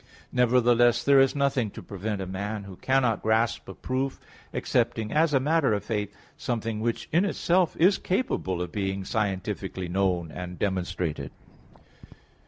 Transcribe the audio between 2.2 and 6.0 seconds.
a man, who cannot grasp a proof, accepting, as a matter of